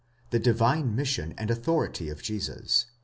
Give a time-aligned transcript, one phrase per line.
[0.31, 2.87] THE DIVINE MISSION AND AUTHORITY OF JESUS.